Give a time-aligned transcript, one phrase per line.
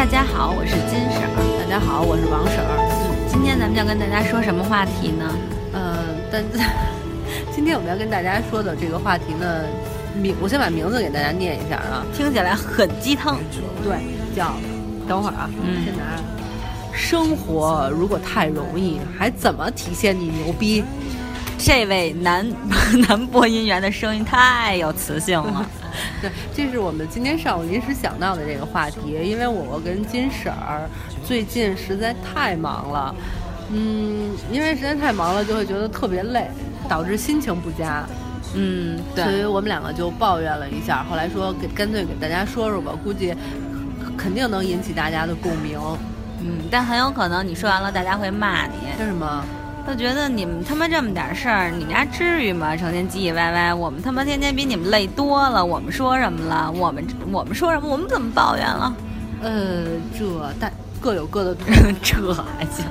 [0.00, 1.60] 大家好，我是金婶儿。
[1.60, 2.72] 大家好，我是王婶儿。
[2.88, 5.36] 嗯，今天咱们要跟大家说什么话题呢？
[5.74, 5.98] 呃，
[6.32, 6.42] 但
[7.54, 9.66] 今天我们要跟大家说的这个话题呢，
[10.16, 13.36] 名我先把名字给大家念一下啊，听起来很鸡汤。
[13.84, 13.98] 对，
[14.34, 14.54] 叫
[15.06, 16.16] 等会儿啊，嗯先拿。
[16.94, 20.82] 生活如果太容易，还怎么体现你牛逼？
[21.58, 22.50] 这位男
[23.06, 25.66] 男播音员的声音太有磁性了。
[26.22, 30.88] 对，这是我们今天上午临时想到的这个话题，因为我跟金婶儿
[31.24, 33.14] 最近实在太忙了，
[33.72, 36.48] 嗯，因为实在太忙了，就会觉得特别累，
[36.88, 38.04] 导致心情不佳。
[38.54, 43.34] 嗯，所以，我们两个就抱怨了一下，后来说给干脆给大家说说吧，估计
[44.16, 45.78] 肯定能引起大家的共鸣。
[46.40, 49.44] 嗯，但很有可能你说完了，大家会骂你，为什么？
[49.86, 52.76] 都觉得你们他妈这么点事儿，你们家至于吗？
[52.76, 55.64] 成天唧唧歪歪，我们他妈天天比你们累多了。
[55.64, 56.70] 我们说什么了？
[56.70, 57.88] 我们我们说什么？
[57.88, 58.94] 我们怎么抱怨了？
[59.42, 59.84] 呃，
[60.16, 60.24] 这
[60.60, 61.66] 但各有各的痛，
[62.02, 62.84] 这还行。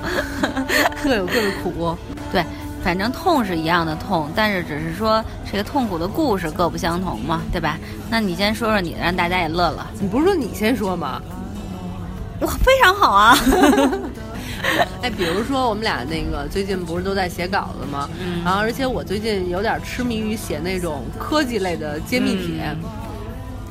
[1.02, 1.96] 各有各的苦。
[2.30, 2.44] 对，
[2.84, 7.78] 反正痛是一样的痛，但是只是说这个痛苦的故事各不相同嘛，对吧？
[8.10, 9.86] 那你先说说你的，让大家也乐乐。
[10.00, 11.22] 你不是说你先说吗？
[12.40, 13.36] 我，非常好啊！
[15.02, 18.08] 哎，比如说我们俩那个最近不是都在写稿子吗？
[18.20, 22.64] 嗯然后而且我最近有点痴迷于写那种科技类的揭秘帖。
[22.72, 22.78] 嗯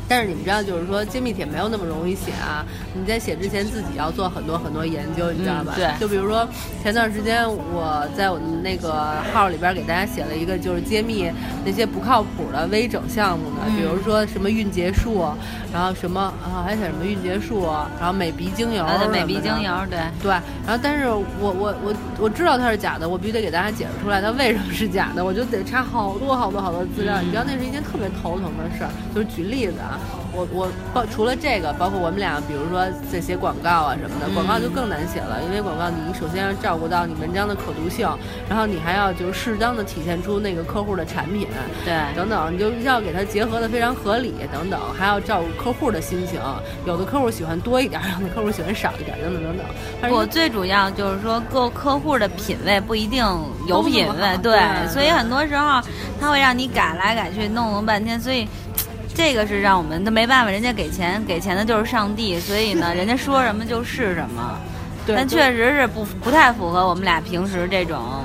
[0.10, 2.66] 但是你们知道，就是说揭秘帖没有那么容易写啊！
[2.96, 5.74] 你在写之前自己要做很多很多研究，你知道吧？
[5.76, 6.48] 嗯对就比如说
[6.82, 11.32] 前段时间我在我的那个号里边给大家写了一个，就是揭秘
[11.64, 15.24] 那些不靠谱的微整项目的，嗯比如说什么孕结束，
[15.72, 17.68] 然后什么啊还写什么孕结束，
[18.00, 20.32] 然后美鼻精油呃，什么的，美鼻精油，对，对，
[20.66, 27.22] 然后但是我我我我知道它是假的，我必须得给大家解释出来它为什么是假的，我就得查好多好多好多资料。
[27.22, 28.90] 你知道那是一件特别头疼的事儿。
[29.14, 29.99] 就是举例子啊，
[30.32, 38.08] 我我包除了这个，包括我们俩，比如说在写广告啊什么的，广告就更难写了，因为广告你首先要照顾到你文章的可读性，
[38.48, 41.48] 然后你还要就是适当的体现出那个客户的产品，
[41.84, 46.40] 对，等等，你就要给它结合的非常合理，等等，还要照顾客户的心情，
[46.86, 50.12] 有的客户喜欢多一点，有的客户喜欢少一点，等等等等。
[50.12, 53.26] 我最主要就是说，各客户的品味不一定
[53.68, 55.82] 有品味，对，对所以很多时候
[56.22, 58.48] 他会让你改来改去，弄弄半天，所以。
[59.20, 64.58] 这个是让我们都没办法，人家给钱，给钱的就是上帝，所以呢，人家说什么就是什么。
[65.06, 68.24] 但确实是不不太符合我们俩平时这种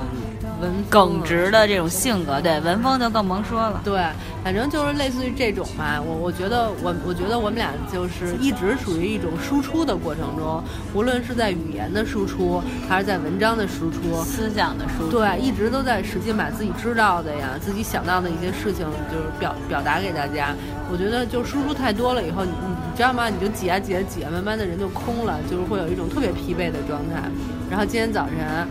[0.61, 3.81] 文耿直的这种性格，对文风就更甭说了。
[3.83, 4.01] 对，
[4.43, 6.01] 反正就是类似于这种吧。
[6.01, 10.63] 我我觉得我我觉得我们俩就是一直属于一种输出的过程中，
[10.93, 20.55] 无论是在语言的输出，还是在文章的输出，思想的输出，对，一直都在使劲把自己知道的呀，自己想到的一些事情，就是表表达给大家。
[20.89, 23.27] 我觉得就输出太多了以后，你你你知道吗？
[23.27, 27.21] 你就挤啊挤啊挤啊，慢慢的人就空了，就是会有一种特别疲惫的状态。
[27.69, 28.67] 然后今天早晨。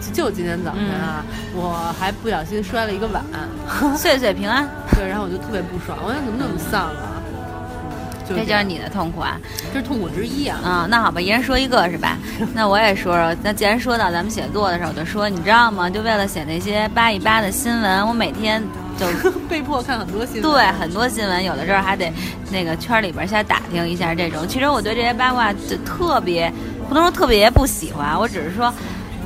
[0.00, 3.24] 就就今天早晨啊，我还不小心摔了一个碗，
[3.96, 7.16] 岁岁平安，对，然后我就特别不爽，我想怎么那么丧啊？
[8.28, 9.40] 就这就是你的痛苦啊。
[9.72, 10.58] 这是痛苦之一啊！
[10.62, 12.18] 啊、那好吧，一人说一个是吧？
[12.52, 13.34] 那我也说说。
[13.42, 15.88] 那既然说到咱们写作的时候，我就说，你知道吗？
[15.88, 18.62] 就为了写那些扒一扒的新闻，我每天
[18.98, 19.06] 就
[19.48, 22.12] 被迫看很多新闻，对很多新闻，有的时候还得
[22.52, 24.46] 那个圈里边先打听一下这种。
[24.46, 26.52] 其实我对这些八卦就特别，
[26.86, 28.70] 不能说特别不喜欢，我只是说。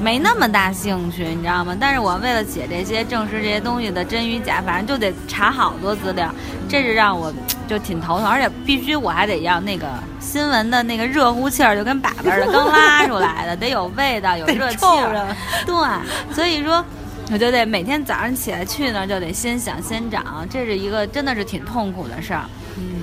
[0.02, 1.76] 没那么大兴趣，你知道吗？
[1.78, 6.28] 但是我为了写这些证实这些东西的真与假，反正就得查好多资料，
[6.68, 7.32] 这是让我
[7.68, 9.86] 就挺头疼，而且必须我还得要那个
[10.18, 15.36] 新闻的那个热乎气儿，就跟粑粑似的，刚拉出来的，得有味道，有热气儿。
[15.64, 16.84] 对，所以说
[17.30, 22.42] 我就得每天早上起来去那儿就得先想先长，这是一个真的是挺痛苦的事儿。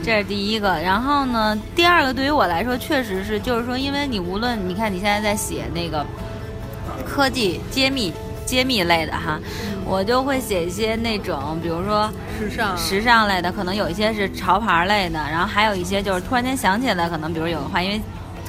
[0.04, 6.06] 这是第一个，然后呢，第二个对于我来说确实是，就是说，因为你无论你看你现在在写那个
[7.20, 8.14] 科技揭秘
[8.46, 9.38] 揭秘类的哈，
[9.84, 12.10] 我就会写一些那种，比如说
[12.40, 18.00] 时尚时尚类的，可能有一些是潮牌类的，然后还有一些就是突然间想起来，可能比如有个话，因为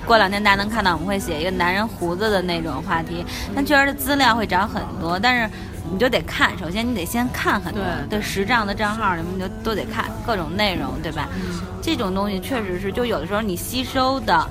[0.06, 5.50] 过两天大家能看到，我们会写一个男人胡子的那种话题，但确实资料会找很多，但是
[5.92, 11.28] 你就得看，首先你得先看很多，对对时尚的账号你们就都得看各种内容，对吧？
[11.82, 14.48] 这种东西确实是，就有的时候你吸收的。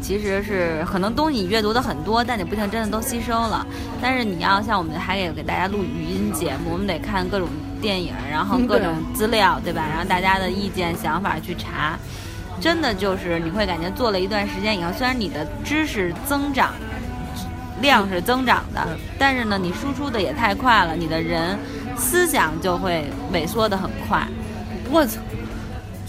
[0.00, 3.66] 其实是可能东西你阅读的很多，但你不一定真的都吸收了。
[4.00, 7.48] 但是你要像我们还得给大家录语音节目，我们得看各种
[7.80, 9.84] 电影，然后嗯各种资料，对吧？
[9.88, 11.98] 然后大家的意见想法去查，
[12.60, 16.72] 真的就是你会感觉做了一段时间以后，虽然你的知识增长
[17.80, 18.86] 量是增长的，
[19.18, 21.58] 但是呢，你输出的也太快了，你的人
[21.96, 24.26] 思想就会萎缩的很快。
[24.90, 25.20] 我操，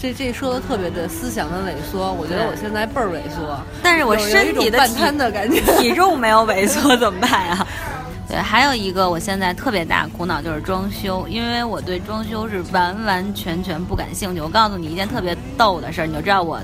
[0.00, 7.66] 这这说的特别对，思想的萎缩，我觉得我现在倍儿萎缩，但是我身体的半瘫的感觉，体 重没有萎缩怎么办呀？
[8.26, 14.40] 对，还有一个我现在特别大苦恼就是装修，因为我对装修是完完全全不感兴趣。
[14.40, 16.58] 我告诉你一件特别逗的事儿，你就知道我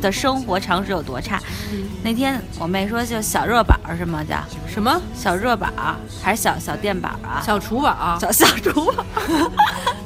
[0.00, 1.40] 的生活常识有多差。
[2.04, 4.22] 那天我妹说就小热宝是吗？
[4.22, 4.36] 叫
[4.68, 5.68] 什么小热宝
[6.22, 7.42] 还是小小电宝啊？
[7.44, 9.04] 小厨宝，小小厨宝，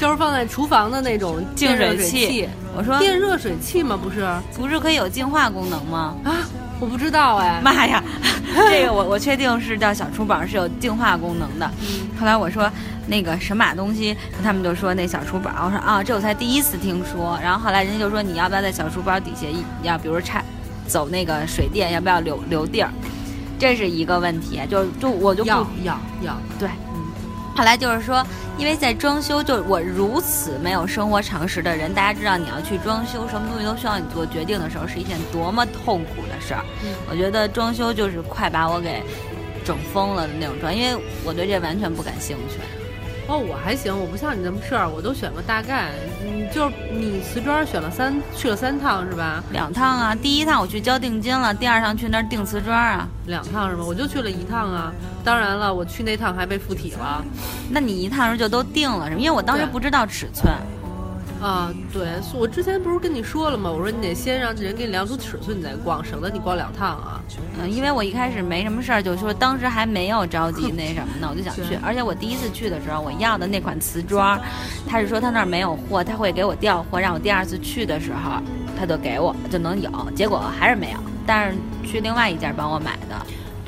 [0.00, 2.48] 就是放在厨房的那种净水器。
[2.76, 3.98] 我说电热水器吗？
[4.00, 6.14] 不是，不是可以有净化功能吗？
[6.24, 6.32] 啊，
[6.78, 7.60] 我不知道哎。
[7.62, 8.02] 妈呀，
[8.54, 11.68] 这个我我确定是叫小厨宝是有净化功能的。
[12.18, 12.70] 后来我说
[13.06, 17.38] 那个神马东西，他们就说那小厨宝，我说啊，这我才第一次听说。
[17.42, 19.46] 然后后来人家就说你要不要在小厨宝底下
[19.82, 20.42] 要，比如插
[20.86, 22.90] 走那个水电，要不要留留地儿？
[23.58, 26.68] 这是一个问题，就就我就不要要要对。
[27.58, 28.24] 后来就是说，
[28.56, 36.64] 因为在装修，就我如此没有生活常识的人，大家知道你要去装修，什么东西都需要你做决定的时候，是一件多么痛苦的事儿。
[37.10, 39.02] 我觉得装修就是快把我给
[39.64, 42.60] 整疯了的那种装，因为我对这完全不感兴趣。
[43.28, 45.90] 哦，我还行，我不像你那么事儿，我都选个大概。
[46.24, 49.44] 你，就是你瓷砖选了三，去了三趟是吧？
[49.52, 53.06] 两趟啊，第一趟我去交定金了，第二趟去那儿订瓷砖啊。
[53.26, 53.84] 两趟是吧？
[53.84, 54.90] 我就去了一趟啊。
[55.22, 57.22] 当然了，我去那趟还被附体了。
[57.68, 59.18] 那你一趟时候就都定了是吗？
[59.20, 60.50] 因为我当时不知道尺寸。
[61.40, 63.70] 啊，对，我之前不是跟你说了吗？
[63.70, 67.20] 我说你得先让人给你量出尺寸，你再逛，省得你逛两趟啊。
[67.60, 71.78] 嗯，因为我一开始没什么事儿，就说当时还没有着急那什么呢，我就想去。
[71.84, 74.40] 而且我第一次去的时候，我要的那款瓷砖，
[74.86, 78.32] 他是说他那儿没有货，他会给我调货，让我第二次去的时候
[78.76, 79.90] 他就给我就能有。
[80.16, 81.56] 结果还是没有，但是
[81.86, 83.14] 去另外一家帮我买的。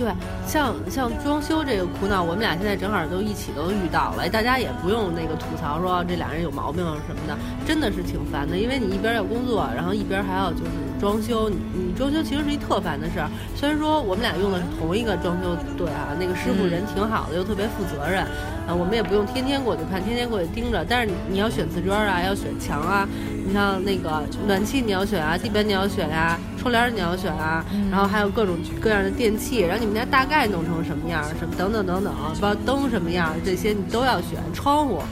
[0.01, 0.11] 对，
[0.47, 7.37] 像像装修这个苦恼，我们俩现在正好都一起都遇到了，大家也不用那个吐槽说这俩人有毛病什么的，
[7.67, 13.29] 真的是挺烦的，因为你一边要工作，然后一边还要就是装修，你你装修其实是一特烦的事儿。
[13.57, 18.23] 虽然说我们俩用的是同一个装修队啊，那个师傅人挺好的，又特别负责任，
[18.69, 23.09] 啊，我们也不用天天过去看，天天过去盯着，但是你要选瓷砖啊，要选墙啊。
[23.43, 34.39] 你像那个暖气你要选啊，地板你要选啊，窗帘你要选啊，然后还有各种各样的电器，然后你们家大概弄成什么样，什么等等等等，包括灯什么样，这些你都要选。
[34.53, 35.03] 窗户，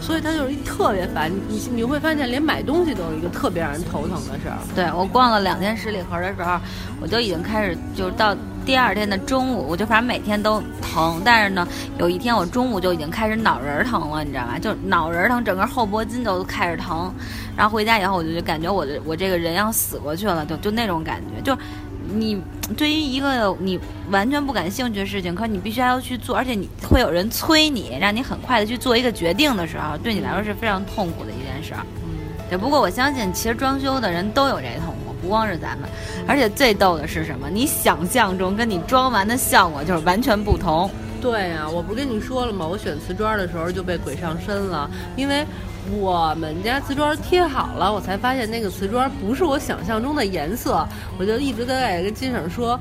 [0.00, 1.30] 所以他就是一特别烦。
[1.48, 4.58] 你你会发现，连买东西都是一个特别让人头疼的事儿。
[4.74, 6.58] 对我逛了两天十里河的时候，
[7.00, 8.36] 我就已经开始就到。
[8.66, 11.66] 第二天的中午，我就反正每天都疼，但是呢，
[11.98, 14.58] 有一天我中午就已经开始脑仁疼了，你知道吧？
[14.58, 17.10] 就脑仁疼，整个后脖筋都开始疼。
[17.56, 21.40] 然后回家以后，我就感觉我的我这个人要死过去了，就就那种感觉。
[21.40, 21.58] 就
[22.12, 22.38] 你
[22.76, 23.78] 对于一个你
[24.10, 31.80] 完全不感兴趣的事情，可你必须还要去做，而且你会有人催你，让你很快的去做一个决定的时候，对你来说是非常痛苦的一件事儿。
[32.02, 32.10] 嗯，
[32.48, 32.58] 对。
[32.58, 35.14] 不过我相信，其实装修的人都有这痛苦。
[35.20, 35.88] 不光是咱们，
[36.26, 37.48] 而且最逗的是什么？
[37.50, 40.90] 你想象中跟你装完的效果就是完全不同。
[41.20, 42.66] 对呀，我不是跟你说了吗？
[42.66, 45.44] 我选瓷砖的时候就被鬼上身了，因为。
[45.90, 50.86] 我们家瓷砖贴好了，我才发现那个瓷砖不是我想象中的颜色。
[51.18, 52.78] 我就一直在跟金婶说，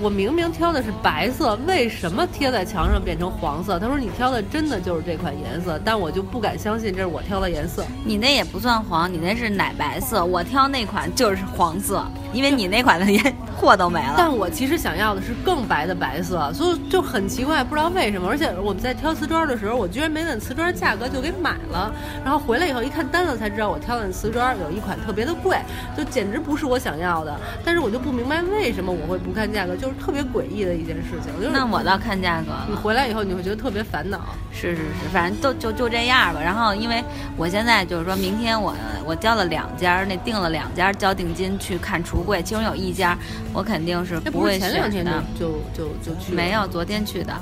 [0.00, 3.78] 我明明挑的是白色，为什么贴在墙上变成黄色？
[3.78, 7.84] 他说你挑的真的就是这款颜色，但我就不敢相信这是我挑的颜色。
[8.04, 14.14] 你那也不算黄，你那是奶白色，我挑那款就是黄色，因为你那款的颜货都没了。
[14.18, 18.28] 但我其实想要的是更白的白色，所以就很奇怪，不知道为什么。
[18.28, 21.90] 而且我们在挑瓷砖的时候，我居然没问瓷砖价格就给买了，
[22.22, 22.40] 然后。
[22.50, 25.56] 回来以后一看单子才知道，我挑的瓷砖有一款特别的贵，
[25.96, 27.38] 就简直不是我想要的。
[27.64, 31.32] 但是我就不明白为什么我会不看价格，就是特别诡异的一件事情。
[31.52, 32.46] 那我倒看价格。
[32.68, 34.34] 你回来以后你会觉得特别烦恼。
[34.50, 36.40] 是是是，反正就就就这样吧。
[36.42, 37.04] 然后因为
[37.36, 38.74] 我现在就是说明天我
[39.06, 43.16] 我交了两家，那订了两家交定金去看橱柜，其中有一家
[43.52, 45.22] 我肯定是不会选的。
[45.38, 46.32] 就就就去？
[46.32, 47.32] 没有，昨天去的。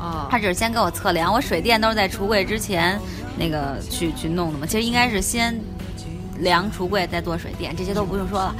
[0.00, 0.28] 啊。
[0.30, 2.98] 他只是先给我测量，我水电都是在橱柜之前。
[3.38, 5.58] 那个去去弄的嘛，其实应该是先
[6.40, 8.54] 量橱柜，再做水电，这些都不用说了。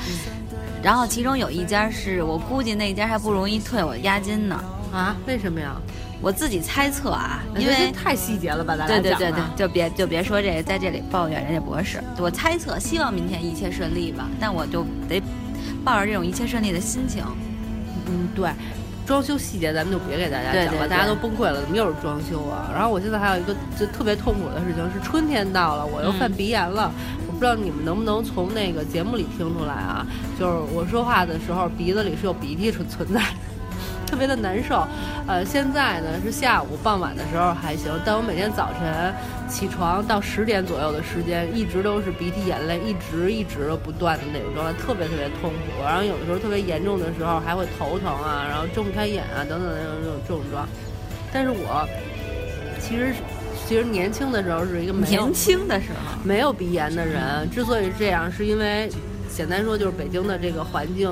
[0.82, 4.59] 然后其中有一家是我估计那家还不容易退我押金呢。
[4.90, 5.14] 啊？
[5.26, 5.76] 为什么呀？
[6.23, 8.75] 我自己猜测啊，因为太细节了吧？
[8.75, 12.02] 咱俩对对对对，就别就别说这在这里抱怨人家博士。
[12.18, 14.26] 我猜测，希望明天一切顺利吧。
[14.40, 15.23] 但我就得
[15.85, 17.23] 抱着这种一切顺利的心情。
[18.06, 18.49] 嗯，对。
[19.11, 22.71] 装修细节咱们就别给大家讲了，大家都崩溃了，怎么又是装修啊？
[22.73, 26.93] 然后我现在还有一个就特别痛苦的事情是春天到了，我又犯鼻炎了。
[27.26, 30.07] 我不知道你们能不能从那个节目里听出来啊？
[30.38, 33.21] 就是我说话的时候鼻子里是有鼻涕存存在。
[34.11, 34.85] 特别的难受。
[35.29, 39.14] 呃，现在呢是下午傍晚的时候还行，但我每天早晨
[39.49, 45.83] 起床到十点左右的时间，一直都是鼻涕眼泪一直一直不断的那种状态，特别特别痛苦。
[45.85, 50.69] 然后有的时候特别严重的时候还会头疼啊，然后睁不开眼啊等等那种这种症状。
[51.33, 51.88] 但是我
[52.81, 53.14] 其实
[53.64, 58.90] 其实年轻的时候是一个没年轻的时候，没有鼻炎的人，之所以是这样，是因为
[59.33, 61.09] 简单说就是北京的这个环境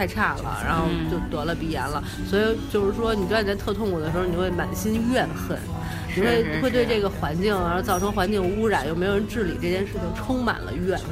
[0.00, 2.02] 太差了，然后就得了鼻炎了。
[2.26, 5.58] 所以就是说，你知道你在特痛苦的时候，你会满心怨恨，
[6.16, 11.06] 你会会对这个环境，然后造成环境污染又没有人治理这件事情充满了怨恨，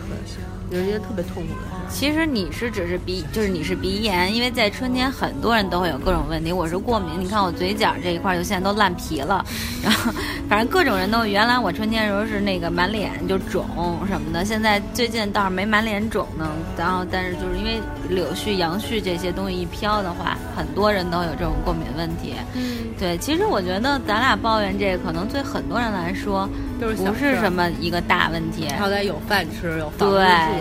[0.70, 1.78] 有一个特别痛苦的。
[1.88, 6.52] 其实你是只是鼻，就是你是鼻炎，因为在春天很多人都会有各种问题。
[6.52, 9.44] 我是过敏，你看我嘴角这一块儿就现在都烂皮了，
[9.82, 10.12] 然后
[10.48, 11.24] 反正各种人都。
[11.24, 13.66] 原来我春天的时候是那个满脸就肿
[14.06, 16.48] 什么的，现在最近倒是没满脸肿呢。
[16.76, 22.34] 然后但是就是因为柳絮、杨絮这些东西一飘的话，很多人都有这种过敏问题。
[22.54, 26.48] 嗯，对，其实我觉得咱俩抱怨这个，可能对很多人来说
[26.80, 28.68] 就是不是什么一个大问题。
[28.78, 30.14] 好歹有饭吃，有房住，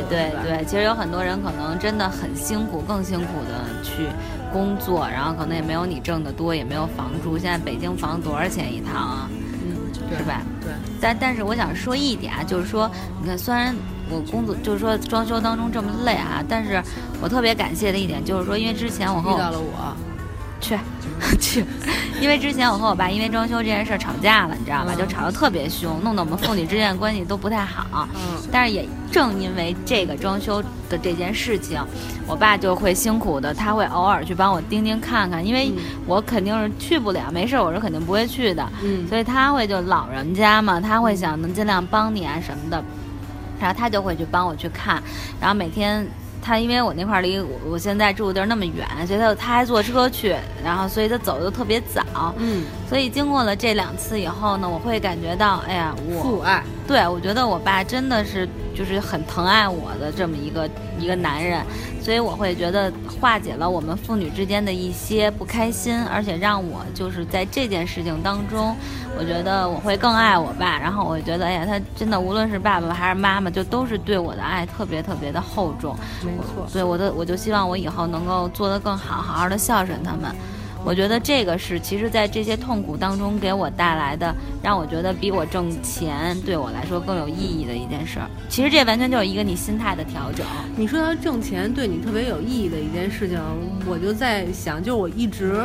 [0.09, 4.07] 对对，其实有很多人可能真的很辛苦，更辛苦的去
[4.51, 7.37] 工作，然后可能也没有你挣的多，也没有房住。
[7.37, 9.29] 现在北京房多少钱一套啊？
[9.63, 9.75] 嗯，
[10.09, 10.41] 对是吧？
[10.61, 12.89] 对，但但是我想说一点啊，就是说，
[13.21, 13.75] 你看，虽然
[14.09, 16.81] 我工作就是说装修当中这么累啊，但是
[17.21, 19.95] 我特别感谢的一点就是说，因为之前我和我遇到了我，
[20.59, 20.77] 去
[21.39, 21.65] 去，
[22.19, 24.93] 因为之前我和我爸因为装修这件事儿吵架了，你知道吧？
[24.95, 28.07] 嗯就吵得特别凶，弄得我们父女之间的关系都不太好。
[28.15, 28.19] 嗯
[28.51, 31.79] 但是也正因为这个装修的这件事情，
[32.27, 42.83] 我爸就会辛苦的，他会偶尔去帮我盯盯看看，因为嗯我肯定是去不了，没事儿我是肯定不会去的，嗯，所以他会就老人家嘛，他会想能尽量帮你啊什么的，
[43.59, 45.01] 然后他就会去帮我去看，
[45.39, 46.07] 然后每天。
[46.47, 61.61] 他因为我那块儿离我我现在住的地儿那么远，所以他他还坐车去，然后所以他走的都特别早，嗯，所以经过了这两次以后呢，我会感觉到，哎呀，我父爱，对，我觉得我爸真的是就是很疼爱我的这么一个一个男人，
[62.01, 62.89] 所以我会觉得
[63.19, 68.73] 化解了我们父女之间的一些不开心，而且让我就是在这件事情当中，
[69.19, 75.93] 我觉得我会更爱我爸，然后我觉得，哎呀，他真的无论是爸爸还是妈妈，就都是对我的爱特别特别的厚重。
[76.23, 80.33] 没错，对我的，我就希望我以后能够做得更好，好好的孝顺他们。
[80.87, 88.29] 我觉得这个是，其实，在这些痛苦当中给我带来的，让我觉得比我挣钱对我来说更有意义的一件事儿。
[88.47, 90.45] 其实这完全就是一个你心态的调整。
[90.77, 93.37] 你说到挣钱对你特别有意义的一件事情，
[93.85, 95.61] 我就在想，就我一直，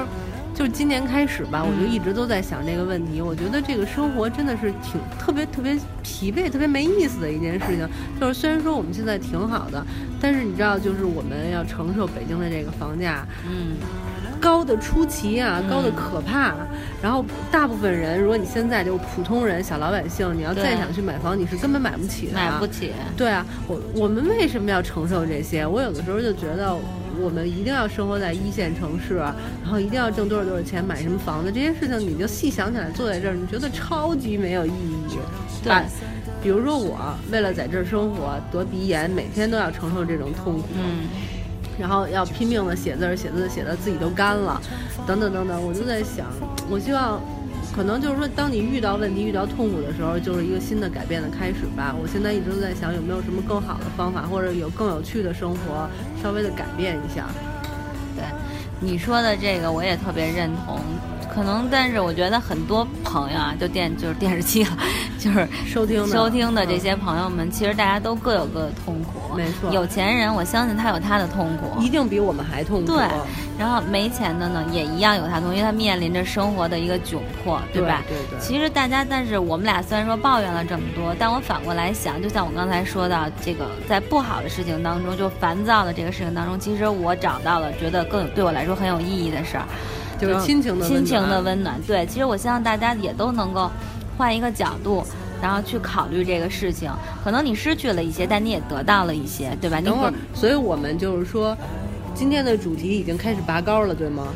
[0.57, 3.23] 就是今年开始吧，我就一直都在想这个问题。
[3.23, 7.89] 我觉得这个生活真的是挺特别特别疲惫、特别没意思的一件事情。
[8.21, 9.87] 就是虽然说我们现在挺好的，
[10.21, 13.77] 但是你知道，就是我们要承受北京的这个房价嗯，
[14.43, 16.53] 高的出奇啊，嗯高的可怕。
[17.01, 22.93] 然后大部分人，如果你现在就是普通人、小老百姓，你要再想去买房，你是根本买不起的、啊，买不起。
[23.17, 25.65] 对啊，我我们为什么要承受这些？
[25.65, 26.77] 我有的时候就觉得，
[27.21, 35.19] 我们一定要生活在一线城市，然后一定要挣多少多少钱买什么房子，这些事情你就细想起来，坐在这儿，你觉得超级没有意义。
[35.63, 35.85] 对把
[36.43, 36.99] 比如说我
[37.31, 41.07] 为了在这儿生活得鼻炎，每天都要承受这种痛苦，嗯，
[41.79, 44.61] 然后要拼命的写字，写字写的自己都干了，
[45.07, 46.27] 等等等等，我就在想，
[46.71, 47.21] 我希望。
[47.75, 51.95] 可能就是说，当你遇到问题、遇到痛苦的时候，就是一个新的改变的开始吧。
[51.99, 55.89] 我现在一直都在想，有没有什么更好的方法，或者有更有趣的生活，
[56.23, 57.25] 稍微的改变一下。
[58.15, 58.27] 对，
[58.79, 60.81] 你说的这个我也特别认同。
[61.35, 64.77] 可能，但是我觉得很多朋友啊，就电就是电视机了，
[65.23, 69.37] 就是收听收听的这嗯些朋友们，其实大家都各有各的痛苦。
[69.37, 72.87] 没错有钱人我相信他有他的痛苦，一定比我们还痛苦。
[72.87, 73.05] 对
[73.59, 78.03] 然后没钱的呢，也一样有他痛苦，因为他面临着生活的一个窘迫，对吧？
[78.09, 89.65] 对对其实大家，但是我们俩虽然说抱怨了这么多，但我反过来想，就像我刚才说到，这个在不好的事情当中，就烦躁的这个事情当中，其实我找到了觉得更有对我来说很有意义的事儿，
[90.19, 91.81] 就是亲情的亲情的温暖。
[91.87, 93.71] 对，其实我希望大家也都能够
[94.17, 95.05] 换一个角度。
[95.43, 96.89] 然后去考虑这个事情，
[97.25, 99.79] 可能你失去了一些，但你也得到了一些，对吧？
[99.79, 101.59] 你等会儿，所以我们就是说，
[102.15, 104.29] 今天的主题已经开始拔高了，对吗？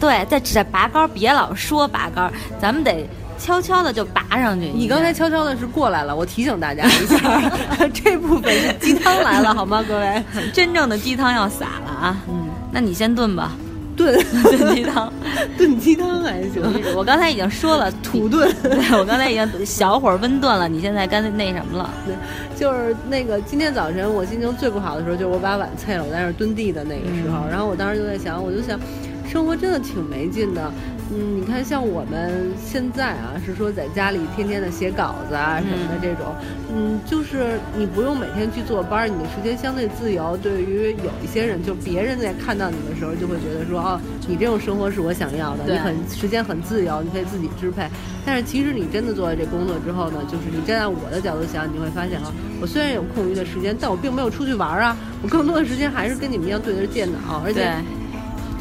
[0.00, 2.28] 对，在这拔高，别老说拔高，
[2.60, 4.66] 咱们得悄悄的就拔上去。
[4.74, 7.40] 你刚才悄悄的是过来了，我提醒大家一下，
[7.94, 10.20] 这部分是鸡汤来了，好吗，各位？
[10.52, 12.16] 真正的鸡汤要洒了啊！
[12.28, 13.52] 嗯，那你先炖吧，
[13.96, 15.12] 炖炖鸡汤。
[15.58, 16.62] 炖鸡汤还行，
[16.96, 18.52] 我刚才已经说了土炖。
[18.62, 21.90] 对我刚才已经小火温炖了，你现在干脆那什么了？
[22.06, 22.14] 对，
[22.58, 28.78] 就是那个今天早晨我心情最不好的时候，就是我把碗碎了，我在那儿蹲地的那个时候，然后我当时就在想，我就想，
[29.28, 30.72] 生活真的挺没劲的。
[31.14, 36.34] 嗯，你看，像我们现在啊，是说在家里天天的写稿子啊什么的这种，
[36.74, 40.34] 嗯，就是你不用每天去坐班，你的时间相对自由。
[40.38, 47.86] 对于有一些人，就别人在看到你的时候，就会觉得说，哦，你这种生活是我想要的，你很时间很自由，你可以自己支配。
[48.24, 57.70] 但是其实你真的做了这工作之后呢，就是你站在我的角度想，你会发现啊，我虽然有空余的时间，但我并没有出去玩啊，我更多的时间还是跟你们一样对着电脑，而且。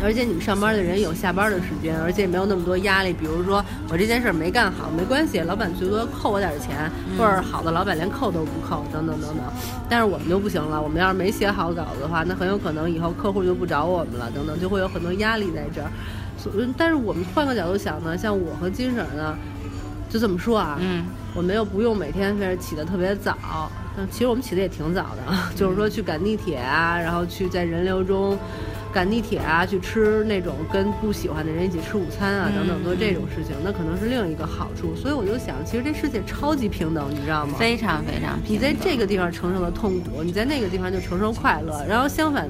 [0.04, 3.14] 而且你们上班的人有下班的时间，而且没有那么多压力。
[3.14, 9.46] 比如说我这件事没干好，没关系，老板最多扣我点钱，或者好的老板连扣都不扣，等等等等。
[9.88, 15.92] 但是我们就不行了，我们要是没写好稿子的话，那很有可能以后客户就不找我们了，等等，就会有很多压力在这儿。
[16.38, 19.38] 所，但是我们换个角度想呢，像我和金婶呢，
[20.10, 21.06] 就这么说啊，嗯，
[21.36, 28.36] 我们又不用每天非得起得特别早，但其实我们起得也挺早的， 就是说去赶地铁啊，然后去在人流中。
[28.92, 34.96] 赶地铁啊，去吃那种跟不喜欢的人一起吃午餐啊，等等做这种事情，那可能是另一个好处。
[34.96, 37.56] 所以我就想，其实这世界超级平等，你知道吗？
[37.58, 38.54] 非常非常平等。
[38.54, 41.86] 你在这个地方承受了痛苦，你在那个地方就承受快乐。
[41.88, 42.50] 然后相反，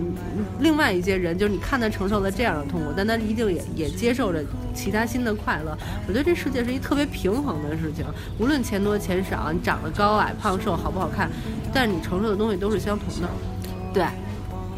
[0.60, 4.43] 另外一些人就是你看他承受了这样的痛苦，但他一定也也接受着
[4.74, 5.77] 其他新的快乐。
[6.07, 8.05] 我觉得这世界是一特别平衡的事情，
[8.39, 11.29] 无论钱多钱少，你长得高矮胖瘦好不好看，
[11.74, 13.29] 但是你承受的东西都是相同的。
[13.93, 14.03] 对。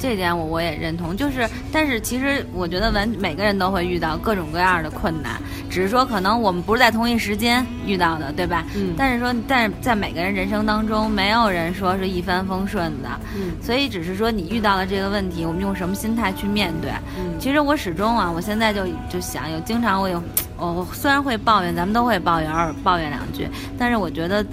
[0.04, 8.66] 这点我我也认同，就是，但是其实我觉得完每个人都会遇到各种各样的困难，只是说可能我们不是在同一时间遇到的，对吧？
[8.76, 8.94] 嗯。
[8.98, 13.08] 但是说，但是在每个人人生当中，没有人说是一帆风顺的。
[13.34, 13.52] 嗯。
[13.62, 16.92] 所以只是说你遇到了这个问题，我们用什么心态去面对？
[17.18, 17.40] 嗯。
[17.40, 20.22] 其实我始终啊，我现在就就想，有经常我有，
[20.58, 23.48] 我虽然会抱怨，咱们都会抱怨，偶尔抱怨两句，
[23.80, 24.46] 但是我觉得。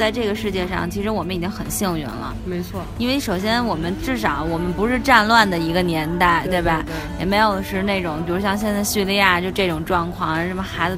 [0.00, 2.34] 在这个世界上，其实我们已经很幸运了。
[2.46, 6.82] 没错，因为首先我们至少我们不是战乱的一个年代，对吧？
[7.18, 10.96] 也没有是那种，比如像现在叙利亚就这种状况，什么孩子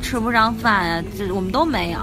[0.00, 1.98] 吃不上饭啊，这我们都没有。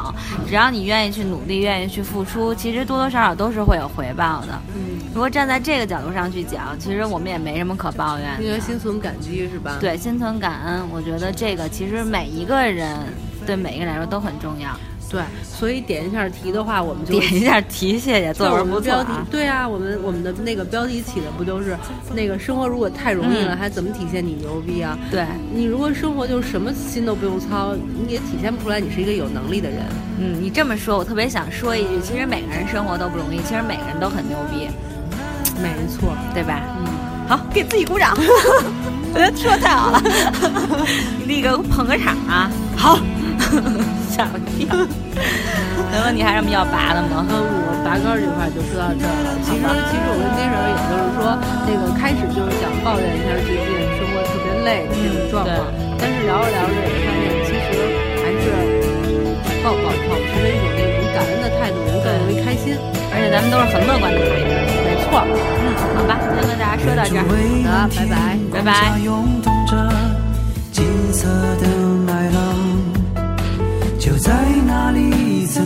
[0.45, 4.61] 只要你愿意去努力，愿意去付出，其实多多少少都是会有回报的。
[4.75, 8.27] 嗯，如果站在这个角度上去讲，其实我们也没什么可抱怨。
[8.43, 9.77] 应该心存感激是吧？
[9.79, 12.97] 对，心存感恩，我觉得这个其实每一个人
[13.45, 14.69] 对每一个人来说都很重要。
[15.11, 18.33] 对，所以点一下题的话，我们就点一下题，谢谢。
[18.33, 21.77] 作文不标题，对啊，我们我们的那个标题起的不就是
[22.15, 24.97] 那个生活如果太容易了，还怎么体现你牛逼啊？
[25.11, 29.79] 对你如果生活就是什么心都不用操，你也体现不出来你是一个有能力的人。
[30.17, 34.69] 嗯，你这么说，我特别想说一句，其实每个人生活都不容易，其实每个人都很牛逼，
[35.61, 36.61] 没错，对吧？
[36.79, 36.87] 嗯，
[37.27, 38.15] 好，给自己鼓掌，
[39.13, 40.01] 我觉得说太好了，
[41.27, 42.97] 立个捧个场啊，好。
[44.09, 44.75] 吓我一跳！
[45.91, 47.25] 能问你还有什么要拔的吗？
[47.27, 49.35] 嗯，我拔高这块就说到这儿了。
[49.43, 51.35] 其实，其实我跟金婶也就是说，
[51.67, 53.67] 那个开始就是想抱怨一下最近
[53.99, 55.67] 生活特别累的这种状况。
[55.99, 57.75] 但是聊着聊着也发现，其实
[58.23, 58.55] 还是
[59.63, 62.71] 抱保保持着一种那种感恩的态度，人更容易开心。
[63.13, 64.47] 而且咱们都是很乐观的态度。
[64.87, 65.27] 没错。
[65.27, 67.27] 嗯，好吧，先跟大家说到这儿。
[67.27, 67.35] 好
[67.67, 68.95] 的，拜拜，拜拜。